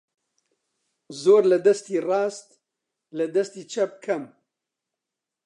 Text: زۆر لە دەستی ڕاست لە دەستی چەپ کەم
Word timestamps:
زۆر 1.23 1.43
لە 1.51 1.57
دەستی 1.65 1.97
ڕاست 2.07 2.49
لە 3.17 3.25
دەستی 3.35 3.67
چەپ 3.73 3.91
کەم 4.05 4.23